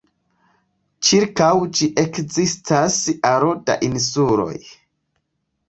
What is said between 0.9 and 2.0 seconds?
Ĉirkaŭ ĝi